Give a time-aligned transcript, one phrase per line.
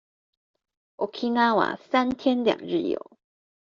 [0.97, 3.19] 沖繩三天兩日遊